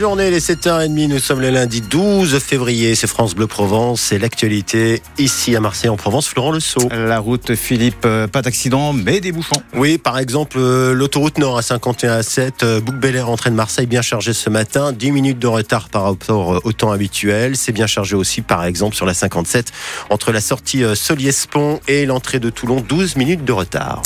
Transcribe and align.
Journée, 0.00 0.30
les 0.30 0.38
7h30, 0.38 1.08
nous 1.08 1.18
sommes 1.18 1.40
le 1.40 1.50
lundi 1.50 1.80
12 1.80 2.38
février, 2.38 2.94
c'est 2.94 3.08
France 3.08 3.34
Bleu 3.34 3.48
Provence, 3.48 4.00
c'est 4.00 4.20
l'actualité 4.20 5.02
ici 5.18 5.56
à 5.56 5.60
Marseille 5.60 5.90
en 5.90 5.96
Provence, 5.96 6.28
Florent 6.28 6.52
Le 6.52 6.60
Sceau. 6.60 6.88
La 6.92 7.18
route 7.18 7.56
Philippe, 7.56 8.04
euh, 8.04 8.28
pas 8.28 8.40
d'accident, 8.40 8.92
mais 8.92 9.18
des 9.18 9.32
bouchons. 9.32 9.60
Oui, 9.74 9.98
par 9.98 10.20
exemple, 10.20 10.56
euh, 10.60 10.94
l'autoroute 10.94 11.38
Nord 11.38 11.58
à 11.58 11.62
51 11.62 12.12
à 12.12 12.22
7, 12.22 12.62
euh, 12.62 12.80
Bouc 12.80 12.94
Bel 12.94 13.20
entrée 13.20 13.50
de 13.50 13.56
Marseille, 13.56 13.86
bien 13.86 14.00
chargé 14.00 14.34
ce 14.34 14.48
matin, 14.48 14.92
10 14.92 15.10
minutes 15.10 15.40
de 15.40 15.48
retard 15.48 15.88
par 15.88 16.04
rapport 16.04 16.60
au 16.64 16.72
temps 16.72 16.92
habituel. 16.92 17.56
C'est 17.56 17.72
bien 17.72 17.88
chargé 17.88 18.14
aussi, 18.14 18.40
par 18.40 18.64
exemple, 18.64 18.94
sur 18.94 19.04
la 19.04 19.14
57, 19.14 19.72
entre 20.10 20.30
la 20.30 20.40
sortie 20.40 20.84
Soliespont 20.94 21.80
et 21.88 22.06
l'entrée 22.06 22.38
de 22.38 22.50
Toulon, 22.50 22.84
12 22.88 23.16
minutes 23.16 23.44
de 23.44 23.50
retard. 23.50 24.02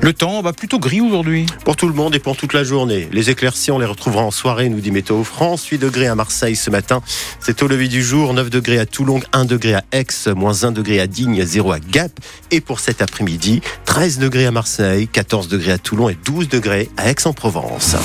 Le 0.00 0.12
temps 0.12 0.42
va 0.42 0.52
plutôt 0.52 0.80
gris 0.80 1.00
aujourd'hui. 1.00 1.46
Pour 1.64 1.76
tout 1.76 1.86
le 1.86 1.94
monde 1.94 2.16
et 2.16 2.18
pour 2.18 2.36
toute 2.36 2.52
la 2.52 2.64
journée. 2.64 3.08
Les 3.12 3.30
éclaircies, 3.30 3.70
on 3.70 3.78
les 3.78 3.86
retrouvera 3.86 4.24
en 4.24 4.32
soirée, 4.32 4.68
nous 4.68 4.80
dit 4.80 4.90
Météo 4.90 5.22
France. 5.22 5.35
8 5.38 5.78
degrés 5.78 6.06
à 6.06 6.14
Marseille 6.14 6.56
ce 6.56 6.70
matin. 6.70 7.02
C'est 7.40 7.62
au 7.62 7.68
lever 7.68 7.88
du 7.88 8.02
jour. 8.02 8.32
9 8.32 8.50
degrés 8.50 8.78
à 8.78 8.86
Toulon, 8.86 9.20
1 9.32 9.44
degré 9.44 9.74
à 9.74 9.84
Aix, 9.92 10.06
moins 10.34 10.64
1 10.64 10.72
degré 10.72 11.00
à 11.00 11.06
Digne, 11.06 11.44
0 11.44 11.72
à 11.72 11.78
Gap. 11.78 12.12
Et 12.50 12.60
pour 12.60 12.80
cet 12.80 13.02
après-midi, 13.02 13.60
13 13.84 14.18
degrés 14.18 14.46
à 14.46 14.50
Marseille, 14.50 15.08
14 15.08 15.48
degrés 15.48 15.72
à 15.72 15.78
Toulon 15.78 16.08
et 16.08 16.16
12 16.24 16.48
degrés 16.48 16.88
à 16.96 17.10
Aix-en-Provence. 17.10 17.96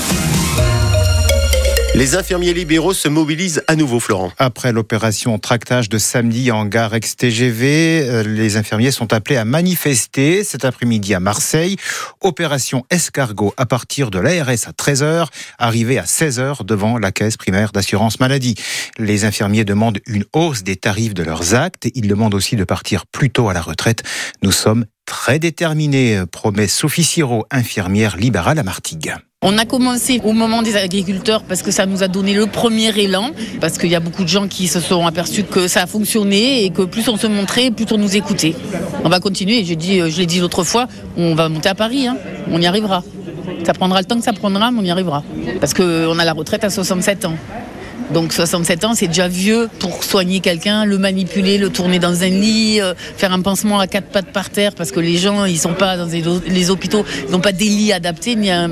Les 1.93 2.15
infirmiers 2.15 2.53
libéraux 2.53 2.93
se 2.93 3.09
mobilisent 3.09 3.63
à 3.67 3.75
nouveau, 3.75 3.99
Florent. 3.99 4.31
Après 4.37 4.71
l'opération 4.71 5.37
tractage 5.39 5.89
de 5.89 5.97
samedi 5.97 6.49
en 6.49 6.65
gare 6.65 6.95
ex-TGV, 6.95 8.07
euh, 8.09 8.23
les 8.23 8.55
infirmiers 8.55 8.91
sont 8.91 9.11
appelés 9.11 9.35
à 9.35 9.43
manifester 9.43 10.45
cet 10.45 10.63
après-midi 10.63 11.13
à 11.13 11.19
Marseille. 11.19 11.75
Opération 12.21 12.85
escargot 12.91 13.53
à 13.57 13.65
partir 13.65 14.09
de 14.09 14.19
l'ARS 14.19 14.47
à 14.49 14.71
13h, 14.71 15.27
arrivée 15.59 15.97
à 15.99 16.05
16h 16.05 16.63
devant 16.63 16.97
la 16.97 17.11
caisse 17.11 17.35
primaire 17.35 17.73
d'assurance 17.73 18.21
maladie. 18.21 18.55
Les 18.97 19.25
infirmiers 19.25 19.65
demandent 19.65 19.99
une 20.07 20.23
hausse 20.31 20.63
des 20.63 20.77
tarifs 20.77 21.13
de 21.13 21.23
leurs 21.23 21.55
actes. 21.55 21.89
Ils 21.93 22.07
demandent 22.07 22.35
aussi 22.35 22.55
de 22.55 22.63
partir 22.63 23.05
plus 23.05 23.31
tôt 23.31 23.49
à 23.49 23.53
la 23.53 23.61
retraite. 23.61 24.01
Nous 24.43 24.53
sommes 24.53 24.85
très 25.05 25.39
déterminés, 25.39 26.21
promet 26.31 26.67
Sophie 26.67 27.03
Siro, 27.03 27.45
infirmière 27.51 28.15
libérale 28.15 28.59
à 28.59 28.63
Martigues. 28.63 29.13
On 29.43 29.57
a 29.57 29.65
commencé 29.65 30.21
au 30.23 30.33
moment 30.33 30.61
des 30.61 30.75
agriculteurs 30.75 31.41
parce 31.41 31.63
que 31.63 31.71
ça 31.71 31.87
nous 31.87 32.03
a 32.03 32.07
donné 32.07 32.35
le 32.35 32.45
premier 32.45 32.95
élan, 32.95 33.31
parce 33.59 33.79
qu'il 33.79 33.89
y 33.89 33.95
a 33.95 33.99
beaucoup 33.99 34.21
de 34.21 34.29
gens 34.29 34.47
qui 34.47 34.67
se 34.67 34.79
sont 34.79 35.07
aperçus 35.07 35.41
que 35.45 35.67
ça 35.67 35.81
a 35.81 35.87
fonctionné 35.87 36.63
et 36.63 36.69
que 36.69 36.83
plus 36.83 37.09
on 37.09 37.17
se 37.17 37.25
montrait, 37.25 37.71
plus 37.71 37.87
on 37.91 37.97
nous 37.97 38.15
écoutait. 38.15 38.53
On 39.03 39.09
va 39.09 39.19
continuer, 39.19 39.65
je, 39.65 39.73
dit, 39.73 39.97
je 40.11 40.19
l'ai 40.19 40.27
dit 40.27 40.39
l'autre 40.39 40.63
fois, 40.63 40.85
on 41.17 41.33
va 41.33 41.49
monter 41.49 41.69
à 41.69 41.73
Paris, 41.73 42.05
hein. 42.05 42.17
on 42.51 42.61
y 42.61 42.67
arrivera. 42.67 43.03
Ça 43.65 43.73
prendra 43.73 43.99
le 43.99 44.05
temps 44.05 44.17
que 44.17 44.23
ça 44.23 44.33
prendra, 44.33 44.69
mais 44.69 44.79
on 44.79 44.83
y 44.83 44.91
arrivera. 44.91 45.23
Parce 45.59 45.73
qu'on 45.73 46.19
a 46.19 46.23
la 46.23 46.33
retraite 46.33 46.63
à 46.63 46.69
67 46.69 47.25
ans. 47.25 47.33
Donc 48.13 48.33
67 48.33 48.83
ans, 48.83 48.93
c'est 48.93 49.07
déjà 49.07 49.27
vieux 49.27 49.69
pour 49.79 50.03
soigner 50.03 50.41
quelqu'un, 50.41 50.83
le 50.83 50.97
manipuler, 50.97 51.57
le 51.57 51.69
tourner 51.69 51.97
dans 51.97 52.23
un 52.23 52.29
lit, 52.29 52.81
euh, 52.81 52.93
faire 52.95 53.31
un 53.31 53.41
pansement 53.41 53.79
à 53.79 53.87
quatre 53.87 54.07
pattes 54.07 54.31
par 54.33 54.49
terre, 54.49 54.73
parce 54.75 54.91
que 54.91 54.99
les 54.99 55.17
gens, 55.17 55.45
ils 55.45 55.57
sont 55.57 55.73
pas 55.73 55.95
dans 55.95 56.09
les 56.47 56.69
hôpitaux, 56.69 57.05
ils 57.25 57.31
n'ont 57.31 57.39
pas 57.39 57.53
des 57.53 57.65
lits 57.65 57.93
adaptés, 57.93 58.35
ni 58.35 58.51
un, 58.51 58.69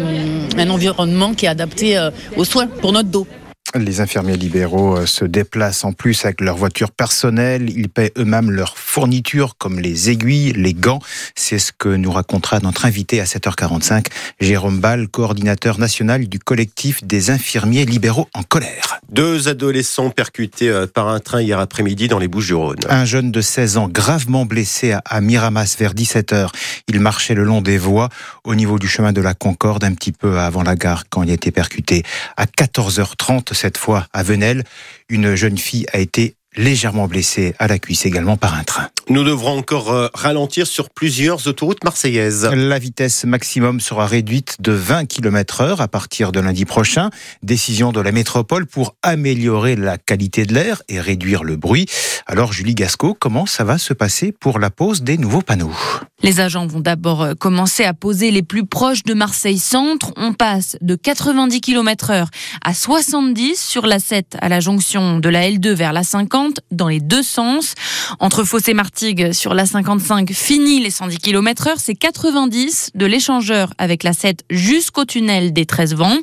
environnement 0.69 1.33
qui 1.33 1.45
est 1.45 1.49
adapté 1.49 1.97
euh, 1.97 2.11
aux 2.35 2.43
soins 2.43 2.67
pour 2.67 2.91
notre 2.91 3.09
dos. 3.09 3.27
Les 3.75 4.01
infirmiers 4.01 4.35
libéraux 4.35 4.97
euh, 4.97 5.05
se 5.05 5.25
déplacent 5.25 5.83
en 5.83 5.93
plus 5.93 6.25
avec 6.25 6.41
leur 6.41 6.57
voiture 6.57 6.89
personnelle. 6.89 7.69
Ils 7.69 7.87
paient 7.87 8.11
eux-mêmes 8.17 8.49
leurs 8.49 8.75
fournitures 8.75 9.57
comme 9.59 9.79
les 9.79 10.09
aiguilles, 10.09 10.53
les 10.53 10.73
gants. 10.73 10.99
C'est 11.35 11.59
ce 11.59 11.71
que 11.71 11.89
nous 11.89 12.11
racontera 12.11 12.59
notre 12.61 12.85
invité 12.85 13.21
à 13.21 13.25
7h45, 13.25 14.07
Jérôme 14.39 14.79
Ball, 14.79 15.07
coordinateur 15.07 15.77
national 15.77 16.27
du 16.27 16.39
collectif 16.39 17.03
des 17.03 17.29
infirmiers 17.29 17.85
libéraux 17.85 18.27
en 18.33 18.41
colère. 18.41 19.01
Deux 19.11 19.47
adolescents 19.47 20.09
percutés 20.09 20.69
euh, 20.69 20.87
par 20.87 21.07
un 21.07 21.19
train 21.19 21.41
hier 21.41 21.59
après-midi 21.59 22.07
dans 22.07 22.17
les 22.17 22.27
Bouches-du-Rhône. 22.27 22.79
Un 22.89 23.05
jeune 23.05 23.31
de 23.31 23.41
16 23.41 23.77
ans 23.77 23.87
gravement 23.87 24.47
blessé 24.47 24.95
à 25.05 25.21
Miramas 25.21 25.75
vers 25.77 25.93
17h. 25.93 26.49
Il 26.87 26.99
marchait 26.99 27.35
le 27.35 27.43
long 27.43 27.61
des 27.61 27.77
voies 27.77 28.09
au 28.45 28.55
niveau 28.55 28.79
du 28.79 28.87
chemin 28.87 29.13
de 29.13 29.21
la 29.21 29.35
Concorde 29.35 29.83
un 29.83 29.93
petit 29.93 30.11
peu 30.11 30.39
avant 30.39 30.63
la 30.63 30.75
gare 30.75 31.03
quand 31.09 31.21
il 31.21 31.29
a 31.29 31.33
été 31.33 31.51
percuté. 31.51 32.01
À 32.35 32.45
14h30, 32.45 33.58
cette 33.59 33.77
fois 33.77 34.07
à 34.13 34.23
Venelle. 34.23 34.63
Une 35.09 35.35
jeune 35.35 35.57
fille 35.57 35.85
a 35.93 35.99
été 35.99 36.35
légèrement 36.59 37.07
blessée 37.07 37.55
à 37.57 37.67
la 37.67 37.79
cuisse 37.79 38.05
également 38.05 38.35
par 38.35 38.55
un 38.55 38.63
train. 38.63 38.89
Nous 39.09 39.23
devrons 39.23 39.57
encore 39.57 39.91
euh, 39.91 40.07
ralentir 40.13 40.67
sur 40.67 40.89
plusieurs 40.89 41.47
autoroutes 41.47 41.83
marseillaises. 41.83 42.45
La 42.53 42.77
vitesse 42.77 43.23
maximum 43.23 43.79
sera 43.79 44.05
réduite 44.05 44.57
de 44.59 44.73
20 44.73 45.05
km 45.05 45.61
heure 45.61 45.81
à 45.81 45.87
partir 45.87 46.31
de 46.31 46.39
lundi 46.39 46.65
prochain. 46.65 47.09
Décision 47.41 47.91
de 47.91 48.01
la 48.01 48.11
métropole 48.11 48.67
pour 48.67 48.95
améliorer 49.01 49.75
la 49.77 49.97
qualité 49.97 50.45
de 50.45 50.53
l'air 50.53 50.83
et 50.89 50.99
réduire 50.99 51.43
le 51.43 51.55
bruit. 51.55 51.87
Alors 52.27 52.53
Julie 52.53 52.75
Gasco, 52.75 53.15
comment 53.17 53.45
ça 53.45 53.63
va 53.63 53.77
se 53.77 53.93
passer 53.93 54.31
pour 54.31 54.59
la 54.59 54.69
pose 54.69 55.01
des 55.01 55.17
nouveaux 55.17 55.41
panneaux? 55.41 55.73
Les 56.21 56.41
agents 56.41 56.67
vont 56.67 56.81
d'abord 56.81 57.21
euh, 57.21 57.33
commencer 57.33 57.85
à 57.85 57.93
poser 57.93 58.29
les 58.29 58.43
plus 58.43 58.65
proches 58.65 59.03
de 59.03 59.13
Marseille 59.13 59.59
Centre. 59.59 60.11
On 60.17 60.33
passe 60.33 60.75
de 60.81 60.95
90 60.95 61.61
km 61.61 62.11
heure 62.11 62.29
à 62.63 62.73
70 62.73 63.55
sur 63.55 63.87
la 63.87 63.99
7 63.99 64.35
à 64.41 64.49
la 64.49 64.59
jonction 64.59 65.19
de 65.19 65.29
la 65.29 65.49
L2 65.49 65.71
vers 65.71 65.93
la 65.93 66.03
50 66.03 66.48
dans 66.71 66.87
les 66.87 66.99
deux 66.99 67.23
sens. 67.23 67.75
Entre 68.19 68.43
Fossé 68.43 68.73
Martin 68.73 69.33
sur 69.33 69.53
la 69.53 69.65
55 69.65 70.31
fini 70.31 70.79
les 70.79 70.91
110 70.91 71.17
km 71.19 71.67
heure, 71.67 71.79
c'est 71.79 71.95
90 71.95 72.91
de 72.95 73.05
l'échangeur 73.05 73.73
avec 73.77 74.03
la 74.03 74.13
7 74.13 74.43
jusqu'au 74.49 75.05
tunnel 75.05 75.53
des 75.53 75.65
13 75.65 75.95
vents. 75.95 76.17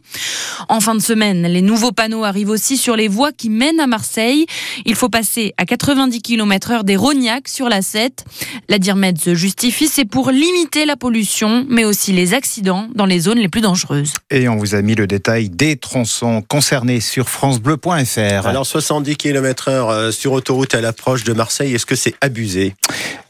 En 0.68 0.80
fin 0.80 0.94
de 0.94 1.00
semaine, 1.00 1.42
les 1.42 1.62
nouveaux 1.62 1.92
panneaux 1.92 2.24
arrivent 2.24 2.50
aussi 2.50 2.76
sur 2.76 2.96
les 2.96 3.08
voies 3.08 3.32
qui 3.32 3.50
mènent 3.50 3.80
à 3.80 3.86
Marseille. 3.86 4.46
Il 4.84 4.94
faut 4.94 5.08
passer 5.08 5.54
à 5.56 5.64
90 5.64 6.22
km 6.22 6.70
heure 6.70 6.84
des 6.84 6.96
Rognac 6.96 7.48
sur 7.48 7.68
la 7.68 7.82
7. 7.82 8.24
La 8.68 8.78
DIRMED 8.78 9.18
se 9.18 9.34
justifie, 9.34 9.88
c'est 9.88 10.04
pour 10.04 10.30
limiter 10.30 10.86
la 10.86 10.96
pollution, 10.96 11.66
mais 11.68 11.84
aussi 11.84 12.12
les 12.12 12.34
accidents 12.34 12.88
dans 12.94 13.06
les 13.06 13.20
zones 13.20 13.38
les 13.38 13.48
plus 13.48 13.60
dangereuses. 13.60 14.12
Et 14.30 14.48
on 14.48 14.56
vous 14.56 14.74
a 14.74 14.82
mis 14.82 14.94
le 14.94 15.06
détail 15.06 15.48
des 15.48 15.76
tronçons 15.76 16.42
concernés 16.42 17.00
sur 17.00 17.28
francebleu.fr. 17.28 18.46
Alors 18.46 18.66
70 18.66 19.16
km 19.16 19.68
heure 19.68 20.05
euh, 20.06 20.12
sur 20.12 20.32
autoroute 20.32 20.74
à 20.74 20.80
l'approche 20.80 21.24
de 21.24 21.32
Marseille, 21.32 21.74
est-ce 21.74 21.86
que 21.86 21.96
c'est 21.96 22.14
abusé? 22.20 22.74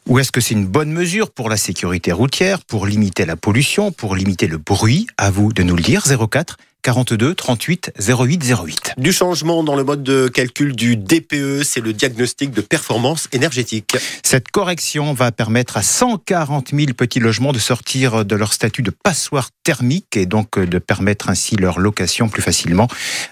Ou 0.06 0.18
est-ce 0.18 0.30
que 0.30 0.40
c'est 0.40 0.54
une 0.54 0.66
bonne 0.66 0.92
mesure 0.92 1.30
pour 1.30 1.48
la 1.48 1.56
sécurité 1.56 2.12
routière, 2.12 2.60
pour 2.60 2.86
limiter 2.86 3.26
la 3.26 3.36
pollution, 3.36 3.92
pour 3.92 4.14
limiter 4.14 4.46
le 4.46 4.58
bruit? 4.58 5.06
À 5.16 5.30
vous 5.30 5.52
de 5.52 5.62
nous 5.62 5.76
le 5.76 5.82
dire. 5.82 6.04
04 6.04 6.56
42 6.86 7.34
38 7.34 7.94
08 7.98 8.44
08. 8.44 8.94
Du 8.96 9.12
changement 9.12 9.64
dans 9.64 9.74
le 9.74 9.82
mode 9.82 10.04
de 10.04 10.28
calcul 10.28 10.76
du 10.76 10.96
DPE, 10.96 11.64
c'est 11.64 11.80
le 11.80 11.92
diagnostic 11.92 12.52
de 12.52 12.60
performance 12.60 13.26
énergétique. 13.32 13.96
Cette 14.22 14.52
correction 14.52 15.12
va 15.12 15.32
permettre 15.32 15.76
à 15.78 15.82
140 15.82 16.70
000 16.72 16.92
petits 16.96 17.18
logements 17.18 17.52
de 17.52 17.58
sortir 17.58 18.24
de 18.24 18.36
leur 18.36 18.52
statut 18.52 18.82
de 18.82 18.92
passoire 18.92 19.48
thermique 19.64 20.16
et 20.16 20.26
donc 20.26 20.60
de 20.60 20.78
permettre 20.78 21.28
ainsi 21.28 21.56
leur 21.56 21.80
location 21.80 22.28
plus 22.28 22.42
facilement. 22.42 22.86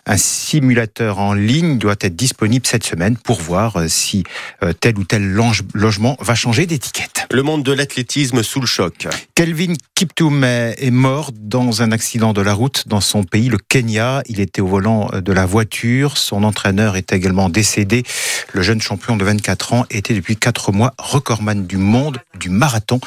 Un 0.04 0.16
simulateur 0.16 1.20
en 1.20 1.32
ligne 1.32 1.78
doit 1.78 1.94
être 2.00 2.16
disponible 2.16 2.66
cette 2.66 2.84
semaine 2.84 3.16
pour 3.16 3.40
voir 3.40 3.84
si 3.86 4.24
euh, 4.64 4.72
tel 4.72 4.98
ou 4.98 5.04
tel 5.04 5.22
logement 5.30 6.16
va 6.18 6.34
changer 6.34 6.66
d'étiquette. 6.66 7.23
Le 7.34 7.42
monde 7.42 7.64
de 7.64 7.72
l'athlétisme 7.72 8.44
sous 8.44 8.60
le 8.60 8.66
choc. 8.66 9.08
Kelvin 9.34 9.72
Kiptoum 9.96 10.44
est 10.44 10.92
mort 10.92 11.32
dans 11.34 11.82
un 11.82 11.90
accident 11.90 12.32
de 12.32 12.40
la 12.40 12.54
route 12.54 12.86
dans 12.86 13.00
son 13.00 13.24
pays 13.24 13.48
le 13.48 13.58
Kenya. 13.58 14.22
Il 14.26 14.38
était 14.38 14.60
au 14.60 14.68
volant 14.68 15.10
de 15.12 15.32
la 15.32 15.44
voiture. 15.44 16.16
Son 16.16 16.44
entraîneur 16.44 16.94
est 16.94 17.12
également 17.12 17.48
décédé. 17.48 18.04
Le 18.52 18.62
jeune 18.62 18.80
champion 18.80 19.16
de 19.16 19.24
24 19.24 19.72
ans 19.72 19.84
était 19.90 20.14
depuis 20.14 20.36
4 20.36 20.70
mois 20.70 20.94
recordman 20.96 21.66
du 21.66 21.76
monde 21.76 22.20
du 22.38 22.50
marathon 22.50 23.00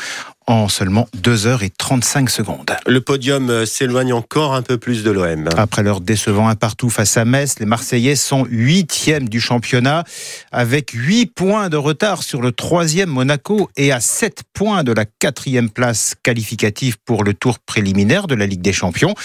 en 0.47 0.69
seulement 0.69 1.09
2 1.21 1.45
heures 1.45 1.63
et 1.63 1.69
35 1.69 2.29
secondes. 2.29 2.71
Le 2.87 3.01
podium 3.01 3.49
euh, 3.49 3.65
s'éloigne 3.65 4.13
encore 4.13 4.55
un 4.55 4.61
peu 4.61 4.77
plus 4.77 5.03
de 5.03 5.11
l'OM. 5.11 5.49
Après 5.57 5.83
leur 5.83 5.99
décevant 5.99 6.47
un 6.47 6.55
partout 6.55 6.89
face 6.89 7.17
à 7.17 7.25
Metz, 7.25 7.59
les 7.59 7.65
Marseillais 7.65 8.15
sont 8.15 8.45
huitièmes 8.49 9.27
du 9.27 9.41
championnat 9.41 10.05
avec 10.53 10.91
8 10.91 11.25
points 11.27 11.67
de 11.67 11.75
retard 11.75 12.23
sur 12.23 12.41
le 12.41 12.53
troisième 12.53 13.09
Monaco 13.09 13.69
et 13.75 13.91
à 13.91 13.99
7 13.99 14.43
points 14.53 14.85
de 14.85 14.93
la 14.93 15.03
quatrième 15.03 15.69
place 15.69 16.15
qualificative 16.23 16.95
pour 17.03 17.25
le 17.25 17.33
tour 17.33 17.59
préliminaire 17.59 18.27
de 18.27 18.35
la 18.35 18.45
Ligue 18.45 18.61
des 18.61 18.73
Champions. 18.73 19.15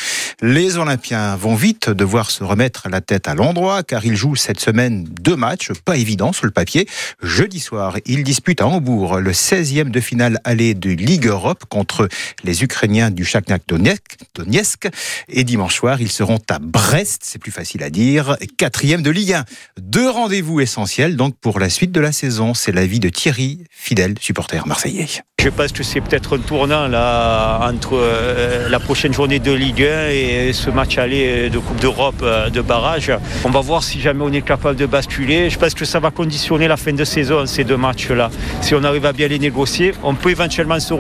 Les 0.40 0.76
Olympiens 0.76 1.36
vont 1.36 1.54
vite 1.54 1.88
devoir 1.88 2.32
se 2.32 2.42
remettre 2.42 2.88
la 2.90 3.00
tête 3.00 3.28
à 3.28 3.36
l'endroit 3.36 3.84
car 3.84 4.04
ils 4.04 4.16
jouent 4.16 4.34
cette 4.34 4.58
semaine 4.58 5.04
deux 5.04 5.36
matchs, 5.36 5.70
pas 5.84 5.96
évidents 5.96 6.32
sur 6.32 6.46
le 6.46 6.52
papier. 6.52 6.88
Jeudi 7.22 7.60
soir, 7.60 7.96
ils 8.06 8.24
disputent 8.24 8.60
à 8.60 8.66
Hambourg 8.66 9.18
le 9.18 9.30
16e 9.30 9.90
de 9.90 10.00
finale 10.00 10.40
aller 10.42 10.74
de 10.74 10.90
Ligue 10.90 11.11
Ligue 11.12 11.26
Europe 11.26 11.64
contre 11.68 12.08
les 12.42 12.62
Ukrainiens 12.62 13.10
du 13.10 13.26
Shakhtar 13.26 13.58
Donetsk. 13.68 14.88
Et 15.28 15.44
dimanche 15.44 15.74
soir, 15.74 16.00
ils 16.00 16.10
seront 16.10 16.38
à 16.48 16.58
Brest, 16.58 17.20
c'est 17.22 17.38
plus 17.38 17.50
facile 17.50 17.82
à 17.82 17.90
dire, 17.90 18.38
quatrième 18.56 19.02
de 19.02 19.10
Ligue 19.10 19.34
1. 19.34 19.44
Deux 19.78 20.08
rendez-vous 20.08 20.60
essentiels 20.60 21.16
donc 21.16 21.36
pour 21.38 21.60
la 21.60 21.68
suite 21.68 21.92
de 21.92 22.00
la 22.00 22.12
saison. 22.12 22.54
C'est 22.54 22.72
l'avis 22.72 22.98
de 22.98 23.10
Thierry, 23.10 23.64
fidèle 23.70 24.14
supporter 24.18 24.66
marseillais. 24.66 25.06
Je 25.42 25.48
pense 25.48 25.72
que 25.72 25.82
c'est 25.82 26.00
peut-être 26.00 26.36
un 26.36 26.40
tournant 26.40 26.86
là 26.86 27.68
entre 27.68 27.94
euh, 27.96 28.68
la 28.68 28.78
prochaine 28.78 29.12
journée 29.12 29.40
de 29.40 29.50
Ligue 29.50 29.82
1 29.82 30.08
et 30.10 30.52
ce 30.52 30.70
match 30.70 30.98
aller 30.98 31.50
de 31.50 31.58
Coupe 31.58 31.80
d'Europe 31.80 32.22
euh, 32.22 32.48
de 32.48 32.60
barrage. 32.60 33.10
On 33.44 33.50
va 33.50 33.60
voir 33.60 33.82
si 33.82 34.00
jamais 34.00 34.22
on 34.22 34.32
est 34.32 34.46
capable 34.46 34.76
de 34.76 34.86
basculer. 34.86 35.50
Je 35.50 35.58
pense 35.58 35.74
que 35.74 35.84
ça 35.84 35.98
va 35.98 36.12
conditionner 36.12 36.68
la 36.68 36.76
fin 36.76 36.92
de 36.92 37.04
saison 37.04 37.44
ces 37.46 37.64
deux 37.64 37.76
matchs-là. 37.76 38.30
Si 38.60 38.76
on 38.76 38.84
arrive 38.84 39.04
à 39.04 39.12
bien 39.12 39.26
les 39.26 39.40
négocier, 39.40 39.94
on 40.04 40.14
peut 40.14 40.30
éventuellement 40.30 40.78
se 40.78 40.94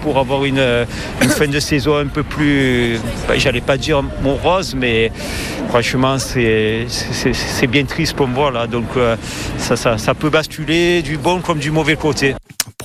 pour 0.00 0.18
avoir 0.18 0.44
une, 0.44 0.86
une 1.22 1.28
fin 1.28 1.46
de 1.46 1.60
saison 1.60 1.96
un 1.96 2.06
peu 2.06 2.22
plus, 2.22 2.98
ben, 3.28 3.38
j'allais 3.38 3.60
pas 3.60 3.76
dire 3.76 4.02
mon 4.22 4.36
rose, 4.36 4.74
mais 4.74 5.10
franchement 5.68 6.18
c'est 6.18 6.86
bien 7.68 7.84
triste 7.84 8.14
pour 8.14 8.28
moi 8.28 8.50
là. 8.50 8.66
Donc 8.66 8.96
euh, 8.96 9.16
ça, 9.58 9.76
ça 9.76 10.14
peut 10.14 10.30
basculer 10.30 11.02
du 11.02 11.18
bon 11.18 11.40
comme 11.40 11.58
du 11.58 11.70
mauvais 11.70 11.96
côté 11.96 12.34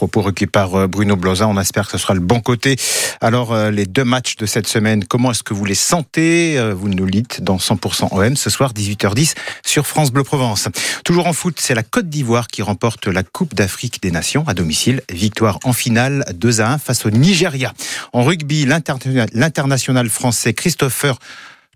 propos 0.09 0.25
recueillis 0.25 0.49
par 0.49 0.73
euh, 0.75 0.87
Bruno 0.87 1.15
Bloza. 1.15 1.47
On 1.47 1.59
espère 1.59 1.85
que 1.85 1.91
ce 1.91 1.97
sera 1.99 2.15
le 2.15 2.19
bon 2.19 2.39
côté. 2.39 2.77
Alors, 3.21 3.53
euh, 3.53 3.69
les 3.69 3.85
deux 3.85 4.03
matchs 4.03 4.37
de 4.37 4.47
cette 4.47 4.65
semaine, 4.65 5.05
comment 5.05 5.29
est-ce 5.29 5.43
que 5.43 5.53
vous 5.53 5.65
les 5.65 5.75
sentez? 5.75 6.57
Euh, 6.57 6.73
Vous 6.73 6.89
nous 6.89 7.05
dites 7.05 7.43
dans 7.43 7.57
100% 7.57 8.07
OM 8.11 8.35
ce 8.35 8.49
soir, 8.49 8.73
18h10 8.73 9.35
sur 9.63 9.85
France 9.85 10.11
Bleu 10.11 10.23
Provence. 10.23 10.67
Toujours 11.05 11.27
en 11.27 11.33
foot, 11.33 11.59
c'est 11.59 11.75
la 11.75 11.83
Côte 11.83 12.09
d'Ivoire 12.09 12.47
qui 12.47 12.63
remporte 12.63 13.05
la 13.05 13.21
Coupe 13.21 13.53
d'Afrique 13.53 14.01
des 14.01 14.09
Nations 14.09 14.43
à 14.47 14.55
domicile. 14.55 15.03
Victoire 15.11 15.59
en 15.63 15.73
finale 15.73 16.25
2 16.33 16.61
à 16.61 16.73
1 16.73 16.77
face 16.79 17.05
au 17.05 17.11
Nigeria. 17.11 17.73
En 18.11 18.23
rugby, 18.23 18.65
l'international 18.65 20.09
français 20.09 20.53
Christopher 20.53 21.19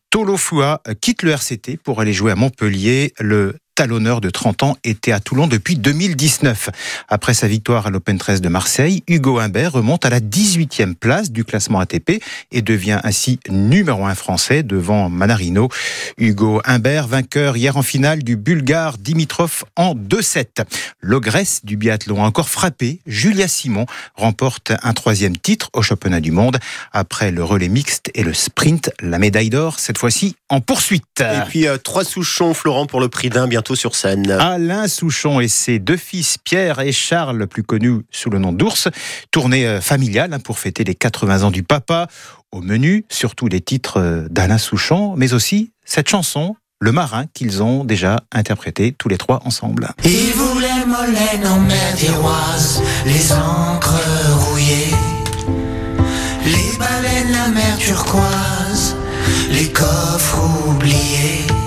Tolofua 0.09 0.81
quitte 1.01 1.21
le 1.21 1.31
RCT 1.31 1.77
pour 1.83 2.01
aller 2.01 2.13
jouer 2.13 2.31
à 2.31 2.35
Montpellier. 2.35 3.13
Le 3.19 3.55
talonneur 3.75 4.21
de 4.21 4.29
30 4.29 4.63
ans 4.63 4.77
était 4.83 5.11
à 5.11 5.19
Toulon 5.19 5.47
depuis 5.47 5.75
2019. 5.75 6.69
Après 7.09 7.33
sa 7.33 7.47
victoire 7.47 7.87
à 7.87 7.89
l'Open 7.89 8.17
13 8.17 8.41
de 8.41 8.49
Marseille, 8.49 9.03
Hugo 9.07 9.39
Humbert 9.39 9.73
remonte 9.73 10.05
à 10.05 10.09
la 10.09 10.19
18e 10.19 10.95
place 10.95 11.31
du 11.31 11.43
classement 11.43 11.79
ATP 11.79 12.23
et 12.51 12.61
devient 12.61 12.99
ainsi 13.03 13.39
numéro 13.49 14.05
1 14.05 14.15
français 14.15 14.63
devant 14.63 15.09
Manarino. 15.09 15.69
Hugo 16.17 16.61
Humbert, 16.65 17.07
vainqueur 17.07 17.57
hier 17.57 17.77
en 17.77 17.81
finale 17.81 18.23
du 18.23 18.35
Bulgare 18.35 18.97
Dimitrov 18.97 19.63
en 19.75 19.95
2-7. 19.95 20.65
L'ogresse 21.01 21.61
du 21.63 21.77
biathlon 21.77 22.23
a 22.23 22.27
encore 22.27 22.49
frappé. 22.49 22.99
Julia 23.07 23.47
Simon 23.47 23.85
remporte 24.15 24.73
un 24.83 24.93
troisième 24.93 25.37
titre 25.37 25.69
au 25.73 25.81
championnat 25.81 26.19
du 26.19 26.31
monde 26.31 26.59
après 26.91 27.31
le 27.31 27.43
relais 27.43 27.69
mixte 27.69 28.11
et 28.13 28.23
le 28.23 28.33
sprint. 28.33 28.91
La 29.01 29.19
médaille 29.19 29.49
d'or, 29.49 29.79
cette 29.79 29.97
fois-ci 29.97 30.35
en 30.49 30.61
poursuite. 30.61 31.21
Et 31.21 31.41
puis 31.49 31.67
euh, 31.67 31.77
trois 31.77 32.03
Souchons, 32.03 32.53
Florent, 32.53 32.85
pour 32.85 32.99
le 32.99 33.07
prix 33.07 33.29
d'un 33.29 33.47
bien 33.63 33.75
sur 33.75 33.95
scène. 33.95 34.29
Alain 34.31 34.87
Souchon 34.87 35.39
et 35.39 35.47
ses 35.47 35.79
deux 35.79 35.97
fils, 35.97 36.37
Pierre 36.37 36.79
et 36.79 36.91
Charles, 36.91 37.47
plus 37.47 37.63
connus 37.63 38.01
sous 38.11 38.29
le 38.29 38.39
nom 38.39 38.51
d'Ours. 38.51 38.89
Tournée 39.31 39.65
euh, 39.65 39.81
familiale 39.81 40.33
hein, 40.33 40.39
pour 40.39 40.59
fêter 40.59 40.83
les 40.83 40.95
80 40.95 41.43
ans 41.43 41.51
du 41.51 41.63
papa. 41.63 42.07
Au 42.51 42.61
menu, 42.61 43.05
surtout 43.09 43.47
les 43.47 43.61
titres 43.61 43.99
euh, 43.99 44.27
d'Alain 44.29 44.57
Souchon, 44.57 45.15
mais 45.17 45.33
aussi 45.33 45.71
cette 45.85 46.09
chanson, 46.09 46.55
Le 46.79 46.91
Marin, 46.91 47.25
qu'ils 47.33 47.63
ont 47.63 47.83
déjà 47.83 48.17
interprété 48.31 48.93
tous 48.97 49.09
les 49.09 49.17
trois 49.17 49.41
ensemble. 49.45 49.89
Il 50.03 50.33
voulait 50.33 50.85
Molène 50.85 51.47
en 51.47 51.59
mer 51.61 51.93
d'Iroise, 51.95 52.81
les 53.05 53.31
encres 53.31 53.93
rouillées, 54.49 54.93
les 56.45 56.77
baleines, 56.77 57.31
la 57.31 57.47
mer 57.47 57.77
turquoise, 57.77 58.95
les 59.49 59.69
coffres 59.69 60.67
oubliés. 60.67 61.62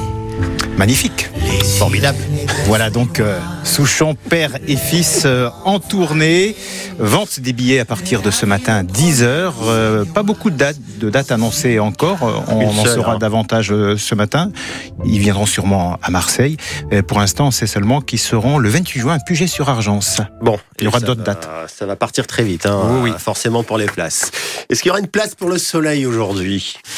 Magnifique. 0.76 1.30
Formidable. 1.78 2.18
Voilà 2.66 2.90
donc 2.90 3.20
euh, 3.20 3.38
Souchon, 3.64 4.14
père 4.14 4.58
et 4.68 4.76
fils 4.76 5.22
euh, 5.24 5.48
en 5.64 5.80
tournée. 5.80 6.54
Vente 6.98 7.40
des 7.40 7.52
billets 7.52 7.80
à 7.80 7.84
partir 7.84 8.20
de 8.20 8.30
ce 8.30 8.44
matin 8.44 8.82
10h. 8.82 9.52
Euh, 9.62 10.04
pas 10.04 10.22
beaucoup 10.22 10.50
de 10.50 10.56
dates, 10.56 10.76
de 10.98 11.08
dates 11.08 11.32
annoncées 11.32 11.78
encore. 11.78 12.18
On 12.48 12.66
en 12.66 12.84
saura 12.84 13.14
hein. 13.14 13.18
davantage 13.18 13.68
ce 13.68 14.14
matin. 14.14 14.50
Ils 15.04 15.18
viendront 15.18 15.46
sûrement 15.46 15.98
à 16.02 16.10
Marseille. 16.10 16.56
pour 17.06 17.20
l'instant, 17.20 17.50
c'est 17.50 17.66
seulement 17.66 18.00
qu'ils 18.00 18.18
seront 18.18 18.58
le 18.58 18.68
28 18.68 19.00
juin 19.00 19.14
à 19.14 19.18
Puget-sur-Argence. 19.18 20.20
Bon, 20.42 20.58
il 20.78 20.84
y 20.84 20.88
aura 20.88 21.00
d'autres 21.00 21.22
dates. 21.22 21.48
Ça 21.68 21.86
va 21.86 21.96
partir 21.96 22.26
très 22.26 22.42
vite, 22.44 22.66
hein, 22.66 23.00
oui, 23.02 23.12
forcément 23.18 23.62
pour 23.62 23.78
les 23.78 23.86
places. 23.86 24.30
Est-ce 24.68 24.82
qu'il 24.82 24.88
y 24.88 24.90
aura 24.90 25.00
une 25.00 25.08
place 25.08 25.34
pour 25.34 25.48
le 25.48 25.58
soleil 25.58 26.06
aujourd'hui? 26.06 26.76